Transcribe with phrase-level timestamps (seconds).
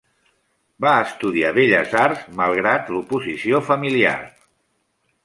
[0.85, 4.15] Va estudiar Belles Arts a pesar de l'oposició familiar.